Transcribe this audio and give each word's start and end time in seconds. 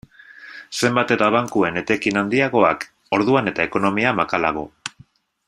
Zenbat 0.79 1.11
eta 1.15 1.27
bankuen 1.35 1.77
etekin 1.81 2.17
handiagoak, 2.23 2.87
orduan 3.19 3.53
eta 3.53 3.69
ekonomia 3.71 4.17
makalago. 4.23 4.67